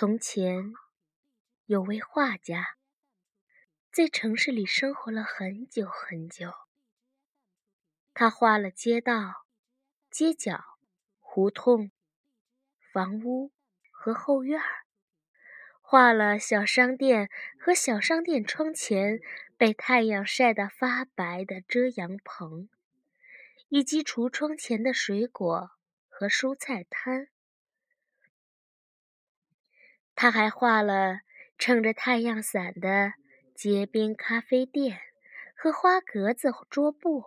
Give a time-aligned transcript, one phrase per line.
[0.00, 0.74] 从前，
[1.66, 2.76] 有位画家，
[3.90, 6.52] 在城市里生活了很久很久。
[8.14, 9.44] 他画了街道、
[10.08, 10.78] 街角、
[11.18, 11.90] 胡同、
[12.92, 13.50] 房屋
[13.90, 14.86] 和后院儿，
[15.82, 17.28] 画了小商店
[17.58, 19.18] 和小商店窗前
[19.56, 22.68] 被太阳晒得发白的遮阳棚，
[23.68, 25.72] 以及橱窗前的水果
[26.08, 27.30] 和蔬菜摊。
[30.20, 31.20] 他还画了
[31.58, 33.12] 撑着太阳伞的
[33.54, 34.98] 街边咖啡店
[35.54, 37.26] 和花格子桌布，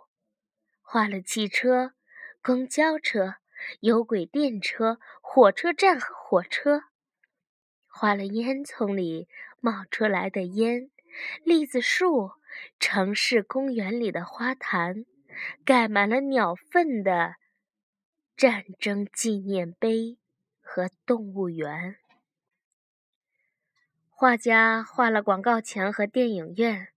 [0.82, 1.94] 画了汽车、
[2.42, 3.36] 公交车、
[3.80, 6.82] 有轨电车、火车站和火车，
[7.86, 9.26] 画了烟囱里
[9.58, 10.90] 冒出来的烟、
[11.46, 12.32] 栗子树、
[12.78, 15.06] 城市公园里的花坛、
[15.64, 17.36] 盖满了鸟粪的
[18.36, 20.18] 战争纪念碑
[20.60, 21.96] 和动物园。
[24.22, 26.90] 画家画了广告墙和电影院、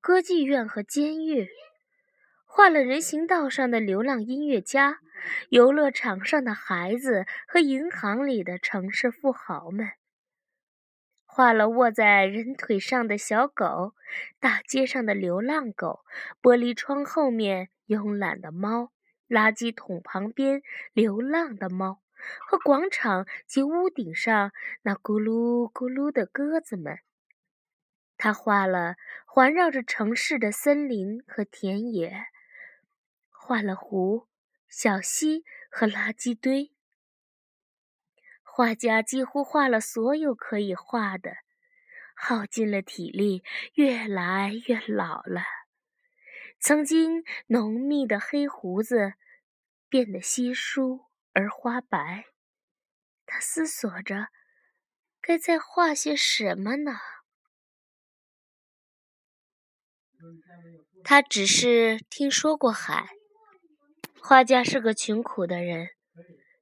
[0.00, 1.48] 歌剧院和监狱，
[2.44, 4.98] 画了人行道上的流浪音乐家、
[5.50, 9.92] 游乐场上的孩子和银行里的城市富豪们，
[11.24, 13.94] 画了卧在人腿上的小狗、
[14.40, 16.00] 大街上的流浪狗、
[16.42, 18.90] 玻璃窗后面慵懒的猫、
[19.28, 22.00] 垃圾桶旁边流浪的猫。
[22.46, 26.98] 和广场及屋顶上那咕噜咕噜的鸽子们，
[28.16, 28.96] 他画了
[29.26, 32.26] 环绕着城市的森林和田野，
[33.30, 34.28] 画了湖、
[34.68, 36.72] 小溪和垃圾堆。
[38.42, 41.36] 画家几乎画了所有可以画的，
[42.14, 43.42] 耗尽了体力，
[43.74, 45.42] 越来越老了。
[46.58, 49.12] 曾经浓密的黑胡子
[49.90, 51.04] 变得稀疏。
[51.36, 52.24] 而花白，
[53.26, 54.28] 他思索着，
[55.20, 56.92] 该再画些什么呢？
[61.04, 63.10] 他只是听说过海。
[64.22, 65.90] 画家是个穷苦的人，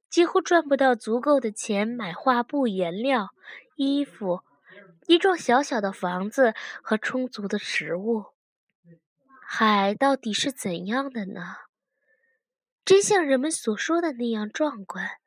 [0.09, 3.29] 几乎赚不到足够的钱买画布、颜料、
[3.77, 4.41] 衣服、
[5.07, 6.53] 一幢小小的房子
[6.83, 8.25] 和充足的食物。
[9.47, 11.55] 海到底是怎样的呢？
[12.85, 15.17] 真像人们所说的那样壮观，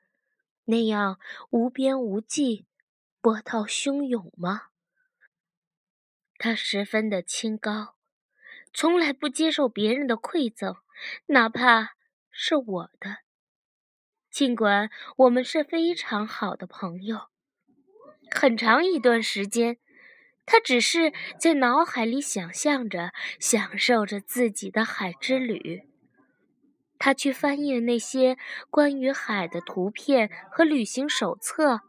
[0.67, 1.19] 那样
[1.51, 2.67] 无边无际、
[3.21, 4.69] 波涛汹涌吗？
[6.39, 7.97] 他十分的清高，
[8.73, 10.77] 从来不接受别人的馈赠，
[11.27, 11.97] 哪怕
[12.31, 13.19] 是我的。
[14.31, 17.27] 尽管我们是非常好的朋友，
[18.31, 19.79] 很长一段时间，
[20.47, 25.88] 他只是在脑海里想象着、享受着自己的海之旅。
[26.99, 28.37] 他去翻阅那些
[28.71, 31.81] 关于海的图片和旅行手册，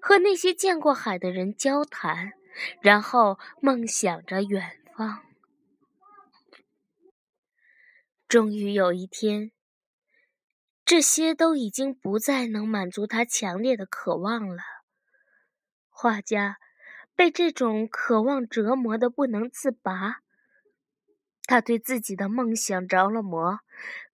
[0.00, 2.32] 和那些见过海的人交谈，
[2.80, 5.22] 然后梦想着远方。
[8.28, 9.52] 终于有一天，
[10.86, 14.62] 这些都已经不再能满足他强烈的渴望了。
[15.90, 16.56] 画家
[17.14, 20.21] 被这种渴望折磨得不能自拔。
[21.46, 23.60] 他对自己的梦想着了魔，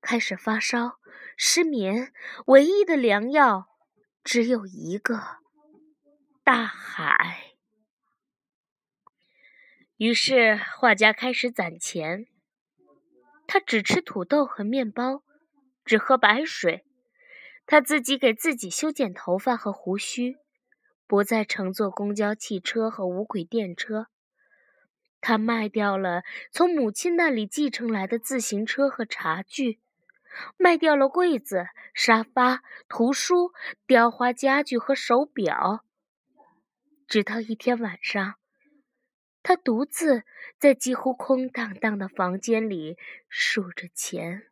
[0.00, 0.98] 开始发烧、
[1.36, 2.12] 失眠。
[2.46, 3.68] 唯一的良药
[4.24, 5.38] 只有一个：
[6.42, 7.54] 大海。
[9.96, 12.26] 于是，画家开始攒钱。
[13.46, 15.22] 他只吃土豆和面包，
[15.84, 16.84] 只喝白水。
[17.66, 20.38] 他自己给自己修剪头发和胡须，
[21.06, 24.06] 不再乘坐公交汽车和无轨电车。
[25.20, 29.80] 他卖掉了从母亲那里继承来的自行车和茶具，
[30.56, 33.52] 卖掉了柜子、沙发、图书、
[33.86, 35.84] 雕花家具和手表。
[37.08, 38.34] 直到一天晚上，
[39.42, 40.24] 他独自
[40.58, 42.96] 在几乎空荡荡的房间里
[43.28, 44.44] 数着钱，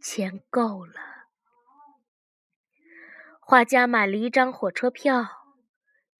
[0.00, 0.94] 钱够了。
[3.40, 5.26] 画家买了一张火车票，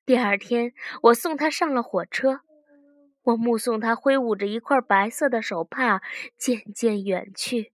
[0.04, 0.72] 第二天
[1.02, 2.40] 我送他上了火车。
[3.28, 6.02] 我目送他挥舞着一块白色的手帕
[6.38, 7.72] 渐渐远去，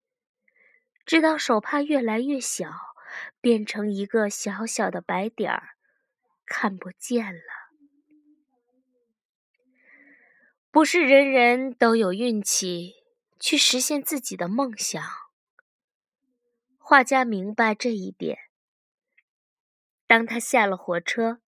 [1.06, 2.72] 直到手帕越来越小，
[3.40, 5.76] 变成一个小小的白点儿，
[6.44, 7.40] 看不见了。
[10.72, 12.94] 不是人人都有运气
[13.38, 15.00] 去实现自己的梦想。
[16.78, 18.38] 画家明白这一点。
[20.08, 21.40] 当他下了火车，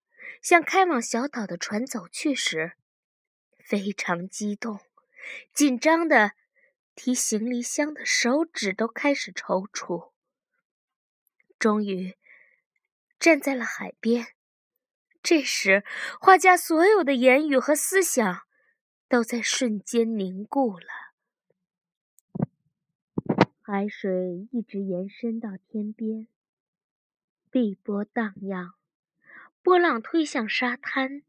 [0.43, 2.73] 向开往小岛的船走去时。
[3.67, 4.79] 非常激动，
[5.51, 6.33] 紧张的
[6.93, 10.11] 提行李箱的手指都开始抽搐。
[11.57, 12.15] 终于
[13.19, 14.27] 站在了海边，
[15.23, 15.83] 这时，
[16.21, 18.43] 画家所有的言语和思想
[19.07, 20.85] 都在瞬间凝固了。
[23.63, 26.27] 海水一直延伸到天边，
[27.49, 28.75] 碧波荡漾，
[29.63, 31.23] 波浪推向沙滩，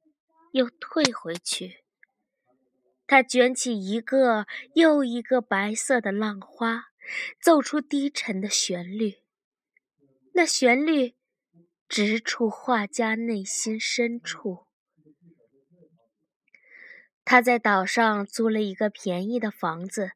[0.52, 1.85] 又退回去。
[3.06, 6.86] 它卷起一个又一个白色的浪花，
[7.40, 9.16] 奏出低沉的旋律。
[10.34, 11.14] 那旋律
[11.88, 14.66] 直触画家内心深处。
[17.24, 20.12] 他在岛上租了一个便宜的房子。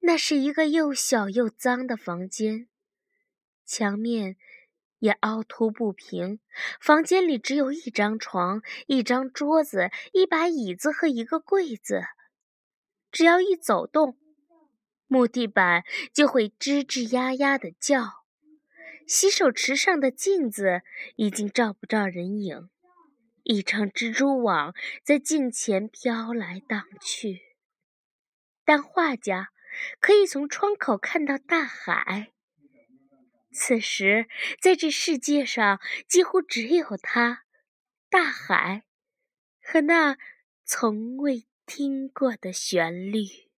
[0.00, 2.68] 那是一个又小又脏的房间，
[3.64, 4.36] 墙面
[4.98, 6.40] 也凹凸不平。
[6.80, 12.02] 房间里只有一张床、一张桌子、一把椅子和一个柜子。
[13.10, 14.18] 只要一走动，
[15.06, 18.24] 木地板就会吱吱呀呀地叫。
[19.06, 20.82] 洗手池上的镜子
[21.16, 22.68] 已经照不着人影，
[23.42, 27.40] 一张蜘蛛网在镜前飘来荡去。
[28.64, 29.48] 但画家。
[30.00, 32.32] 可以从窗口看到大海。
[33.60, 34.28] 此时，
[34.60, 37.42] 在这世界上，几乎只有他，
[38.08, 38.84] 大海，
[39.60, 40.16] 和那
[40.64, 43.50] 从未听过的旋律。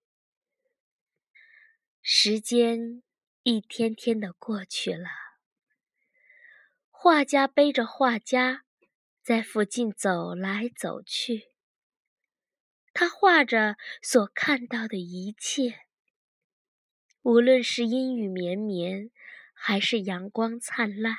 [2.00, 3.02] 时间
[3.42, 5.10] 一天天的过去了，
[6.88, 8.64] 画家背着画家，
[9.22, 11.50] 在附近走来走去。
[12.94, 15.80] 他画着所看到的一切。
[17.22, 19.10] 无论是阴雨绵绵，
[19.62, 21.14] 还是阳光灿烂，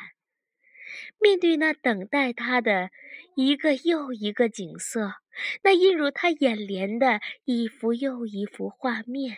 [1.19, 2.89] 面对那等待他的
[3.35, 5.13] 一个又一个景色，
[5.61, 9.37] 那映入他眼帘的一幅又一幅画面，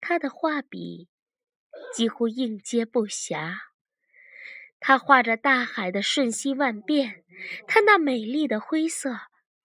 [0.00, 1.08] 他的画笔
[1.94, 3.58] 几乎应接不暇。
[4.80, 7.22] 他画着大海的瞬息万变，
[7.68, 9.16] 他那美丽的灰色、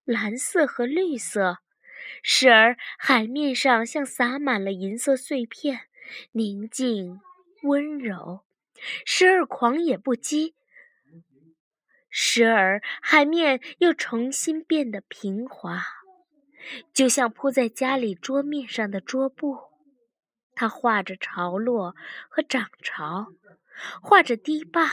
[0.06, 1.58] 蓝色和绿色。
[2.22, 5.88] 时而，海面上像洒满了银色碎片，
[6.34, 7.20] 宁静
[7.64, 8.44] 温柔；
[9.06, 10.54] 时而狂野不羁；
[12.10, 15.84] 时而海面又重新变得平滑，
[16.94, 19.58] 就像铺在家里桌面上的桌布。
[20.56, 21.96] 它画着潮落
[22.30, 23.28] 和涨潮，
[24.02, 24.90] 画着堤坝，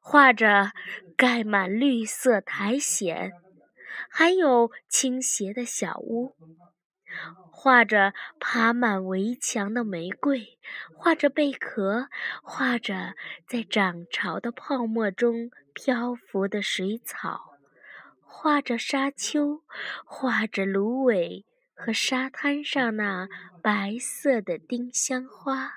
[0.00, 0.72] 画着
[1.16, 3.32] 盖满绿色苔藓。
[4.10, 6.34] 还有倾斜的小屋，
[7.50, 10.58] 画着爬满围墙的玫瑰，
[10.94, 12.08] 画着贝壳，
[12.42, 13.14] 画着
[13.46, 17.58] 在涨潮的泡沫中漂浮的水草，
[18.22, 19.62] 画着沙丘，
[20.04, 21.44] 画着芦苇
[21.74, 23.28] 和沙滩上那
[23.62, 25.72] 白色的丁香花。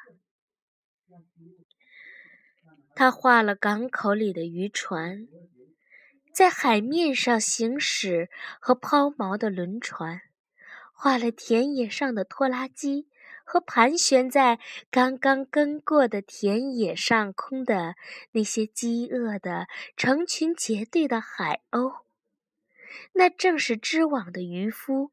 [2.93, 5.27] 他画了港口里的渔船。
[6.33, 8.29] 在海面上行驶
[8.61, 10.21] 和抛锚的轮船，
[11.03, 13.07] 画了田野上的拖拉机
[13.44, 14.59] 和盘旋在
[14.92, 17.95] 刚刚耕过的田野上空的
[18.33, 19.65] 那些饥饿的
[19.98, 22.03] 成群结队的海鸥。
[23.13, 25.12] 那正是织网的渔夫，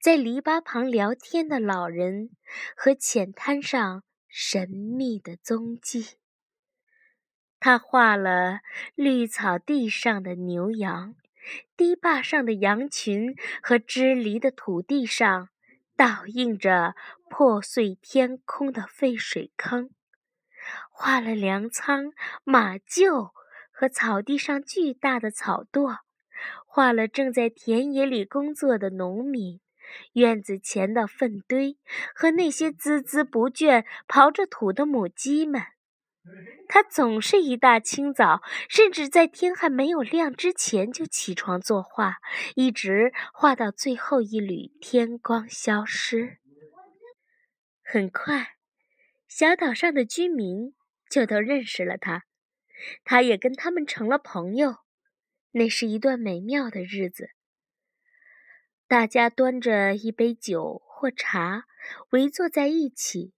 [0.00, 2.30] 在篱笆旁聊天的老人
[2.76, 6.16] 和浅滩上神秘的踪迹。
[7.60, 8.58] 他画了
[8.96, 11.14] 绿草地上的牛羊，
[11.76, 15.48] 堤坝上的羊群和支离的土地上
[15.96, 16.94] 倒映着
[17.28, 19.90] 破碎天空的废水坑，
[20.90, 22.12] 画了粮仓、
[22.44, 23.32] 马厩
[23.70, 25.98] 和草地上巨大的草垛，
[26.66, 29.60] 画了正在田野里工作的农民、
[30.12, 31.78] 院子前的粪堆
[32.14, 35.62] 和那些孜孜不倦刨着土的母鸡们。
[36.68, 42.18] 他总是一大清早，甚至在天还没有亮之前就起床作画，
[42.56, 46.38] 一直画到最后一缕天光消失。
[47.82, 48.56] 很快，
[49.26, 50.74] 小岛上的居民
[51.08, 52.24] 就都认识了他，
[53.02, 54.76] 他也跟他们成了朋友。
[55.52, 57.30] 那是一段美妙的日子，
[58.86, 61.64] 大家端着一杯酒或茶，
[62.10, 63.32] 围坐在一起。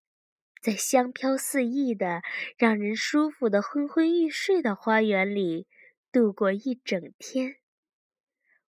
[0.61, 2.23] 在香飘四溢的、
[2.57, 5.67] 让人舒服的昏昏欲睡的花园里
[6.13, 7.57] 度过一整天，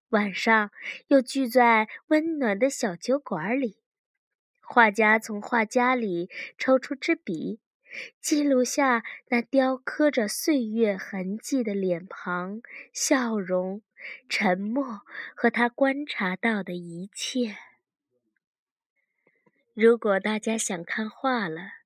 [0.09, 0.71] 晚上
[1.09, 3.77] 又聚在温暖的小酒馆里。
[4.61, 7.61] 画家从画夹里抽出支笔，
[8.23, 13.83] 记录下那雕刻着岁月痕迹的脸庞、笑容、
[14.31, 15.03] 沉默
[15.35, 17.57] 和他观察到的一切。
[19.75, 21.82] 如果大家想看画了，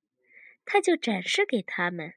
[0.67, 2.13] 他就展示给他们。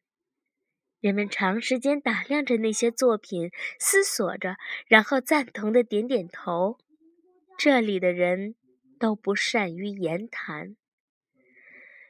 [1.01, 6.77] 人们长时间打量着那些作品，思索着，然后赞同的点点头。
[7.57, 8.57] 这里的人
[8.99, 10.77] 都不善于言谈。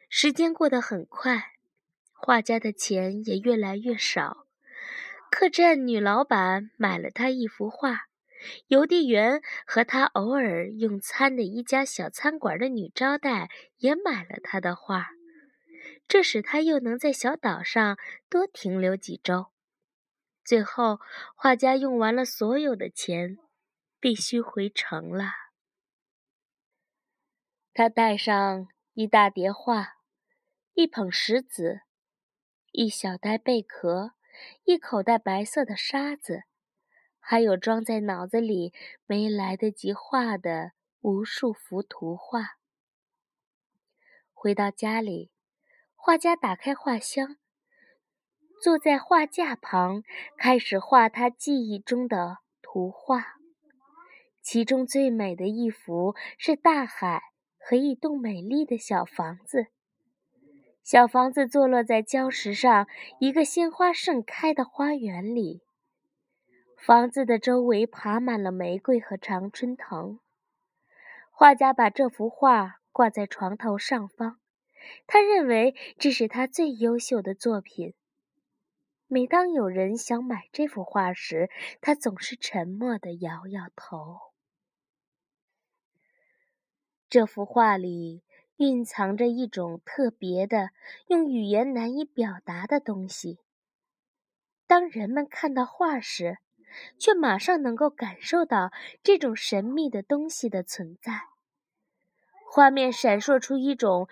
[0.08, 1.52] 时间过得很快，
[2.12, 4.48] 画家的钱也越来越少。
[5.30, 8.06] 客栈女老板买了他一幅画，
[8.66, 15.10] 邮递员和他偶尔用餐的一家小餐馆的女招待也买了他的画，
[16.08, 19.46] 这使他又能在小岛上多停留几周。
[20.44, 20.98] 最后，
[21.34, 23.38] 画家用完了所有的钱，
[23.98, 25.32] 必须回城了。
[27.72, 29.96] 他带上一大叠画，
[30.74, 31.82] 一捧石子，
[32.72, 34.12] 一小袋贝壳。
[34.64, 36.44] 一口袋白色的沙子，
[37.18, 38.72] 还有装在脑子里
[39.04, 42.56] 没来得及画的无数幅图画。
[44.32, 45.30] 回到家里，
[46.02, 47.36] 画家打开画箱，
[48.62, 50.02] 坐在画架旁，
[50.38, 53.34] 开始画他记忆中的图画。
[54.40, 57.20] 其中最美的一幅是大海
[57.58, 59.66] 和一栋美丽的小房子。
[60.82, 62.88] 小房子坐落在礁石上，
[63.20, 65.60] 一个鲜花盛开的花园里。
[66.78, 70.18] 房子的周围爬满了玫瑰和常春藤。
[71.30, 74.39] 画家把这幅画挂在床头上方，
[75.06, 77.94] 他认为这是他最优秀的作品。
[79.06, 84.18] 每当有人想买这幅画时，他总是沉默地摇摇头。
[87.08, 88.22] 这幅画里。
[88.56, 90.68] 蕴藏着一种特别的、
[91.06, 93.38] 用语言难以表达的东西。
[94.66, 96.36] 当人们看到画时，
[96.98, 98.70] 却马上能够感受到
[99.02, 101.22] 这种神秘的东西的存在。
[102.50, 104.10] 画面闪烁出一种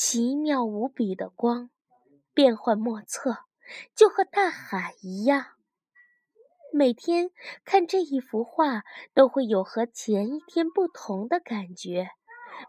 [0.00, 1.70] 奇妙无比的光，
[2.32, 3.38] 变幻莫测，
[3.96, 5.56] 就和大海一样。
[6.72, 7.32] 每天
[7.64, 12.10] 看这一幅画，都会有和前一天不同的感觉。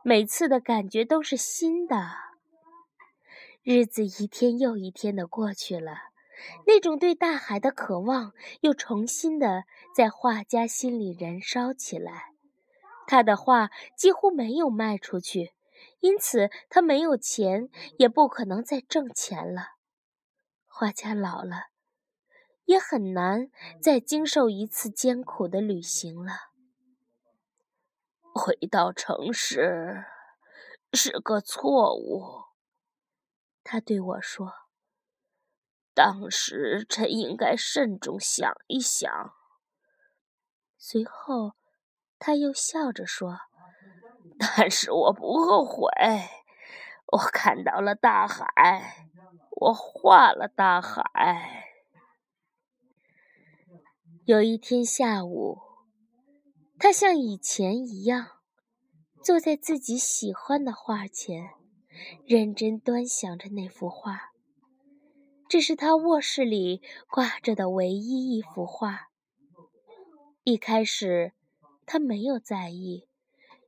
[0.01, 2.09] 每次的感觉都是新的。
[3.61, 5.97] 日子一天又一天的过去了，
[6.65, 12.33] 那种对大海的渴望又重新的在画家心里燃烧起来。
[13.05, 15.53] 他的画几乎没有卖出去，
[15.99, 19.73] 因此他没有钱，也不可能再挣钱了。
[20.65, 21.67] 画家老了，
[22.65, 23.49] 也很难
[23.81, 26.33] 再经受一次艰苦的旅行了。
[28.33, 30.05] 回到城市
[30.93, 32.45] 是个错误，
[33.63, 34.53] 他对我说。
[35.93, 39.33] 当时臣应该慎重想一想。
[40.77, 41.55] 随后，
[42.17, 43.37] 他又笑着说
[44.39, 45.91] ：“但是我不后悔，
[47.07, 49.07] 我看到了大海，
[49.51, 51.65] 我画了大海。”
[54.25, 55.59] 有一天下午。
[56.81, 58.39] 他像以前一样，
[59.21, 61.49] 坐在自己喜欢的画前，
[62.25, 64.31] 认真端详着那幅画。
[65.49, 69.09] 这是他卧室里挂着的唯一一幅画。
[70.45, 71.33] 一开始，
[71.85, 73.08] 他没有在意，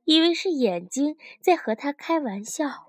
[0.04, 2.86] 以为是眼睛在和他开玩笑。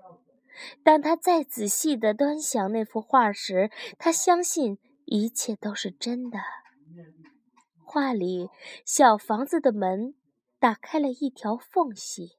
[0.82, 6.38] 当他再仔细地端详那幅画时，他相信一切都是真的。
[7.82, 8.50] 画里
[8.84, 10.14] 小房子的门
[10.58, 12.38] 打开了一条缝隙，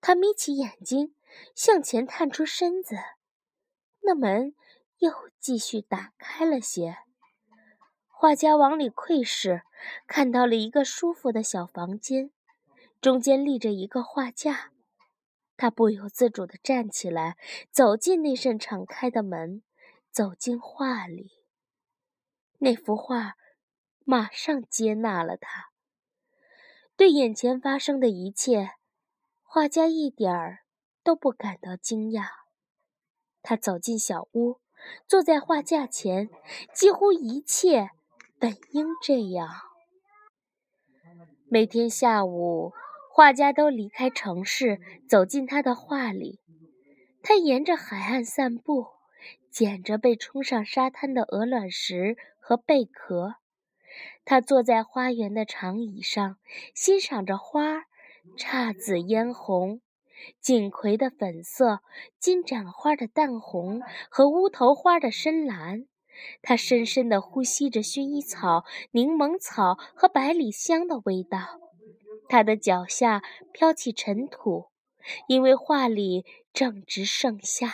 [0.00, 1.14] 他眯起眼睛
[1.54, 2.96] 向前探出身子，
[4.02, 4.54] 那门
[4.98, 6.96] 又继续打开了些。
[8.06, 9.62] 画家往里窥视，
[10.06, 12.30] 看到了一个舒服的小房间，
[13.00, 14.72] 中间立着一个画架。
[15.56, 17.36] 他不由自主地站起来，
[17.70, 19.62] 走进那扇敞开的门，
[20.10, 21.32] 走进画里。
[22.58, 23.34] 那幅画。
[24.10, 25.66] 马上接纳了他。
[26.96, 28.70] 对眼前发生的一切，
[29.42, 30.60] 画家一点儿
[31.02, 32.28] 都不感到惊讶。
[33.42, 34.62] 他走进小屋，
[35.06, 36.30] 坐在画架前，
[36.72, 37.90] 几乎一切
[38.38, 39.46] 本应这样。
[41.50, 42.72] 每天下午，
[43.18, 46.38] 画家都离开城市，走进他的画里。
[47.20, 48.86] 他沿着海岸散步，
[49.50, 53.34] 捡着被冲上沙滩的鹅卵石和贝壳。
[54.24, 56.36] 他坐在花园的长椅上，
[56.76, 57.86] 欣赏着花
[58.36, 59.80] 姹紫嫣红、
[60.40, 61.80] 锦葵的粉色、
[62.20, 65.86] 金盏花的淡红和乌头花的深蓝。
[66.40, 71.67] 他深深地呼吸着薰衣草、柠檬草和百里香的味道。
[72.28, 74.66] 他的脚下飘起尘土，
[75.26, 77.72] 因为画里正值盛夏。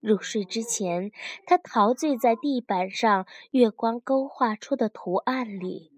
[0.00, 1.12] 入睡之前，
[1.46, 5.92] 他陶醉在地板上月光勾画出的图案里。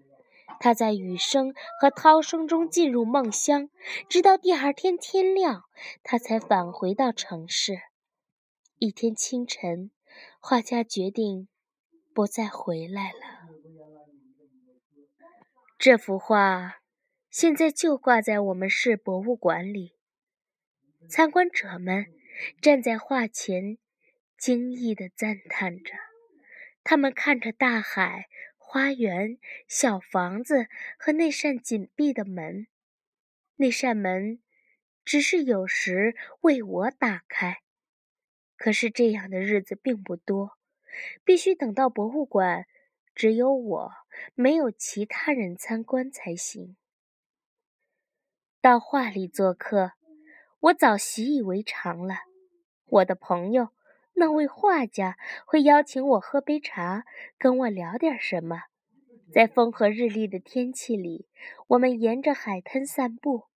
[0.59, 3.69] 他在雨声和涛声中进入梦乡，
[4.09, 5.63] 直到第二天天亮，
[6.03, 7.79] 他才返回到城市。
[8.77, 9.91] 一天清晨，
[10.39, 11.47] 画家决定
[12.13, 13.47] 不再回来了。
[15.77, 16.75] 这幅画
[17.33, 19.95] 现在就挂在我们市博物馆里。
[21.09, 22.05] 参观者们
[22.61, 23.79] 站在画前，
[24.37, 25.95] 惊异地赞叹着。
[26.83, 30.67] 他们看着大海、花园、小房子
[30.99, 32.67] 和那扇紧闭的门。
[33.55, 34.39] 那扇门
[35.03, 37.63] 只是有时为我打开，
[38.55, 40.59] 可是这样的日子并不多，
[41.23, 42.67] 必须等到博物馆
[43.15, 43.91] 只有我，
[44.35, 46.77] 没有其他人参观才行。
[48.63, 49.91] 到画里做客。
[50.61, 52.15] 我早习以为常了。
[52.85, 53.71] 我的朋友，
[54.13, 57.03] 那位画家会邀请我喝杯茶，
[57.37, 58.61] 跟我聊点什么。
[59.33, 61.27] 在风和日丽的天气里，
[61.67, 63.47] 我们沿着海滩散步，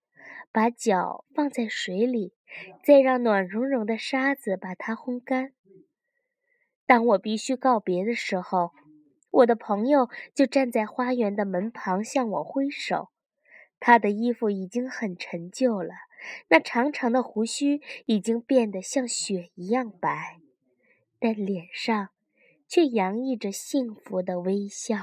[0.52, 2.34] 把脚放在水里，
[2.84, 5.54] 再让暖融融的沙子把它烘干。
[6.84, 8.72] 当我必须告别的时候，
[9.30, 13.08] 我的朋友就站在花园的门旁向我挥手。
[13.80, 15.94] 他的衣服已经很陈旧了。
[16.48, 20.40] 那长长的胡须已经变得像雪一样白，
[21.20, 22.08] 但脸上
[22.66, 24.96] 却洋溢着幸福的微笑。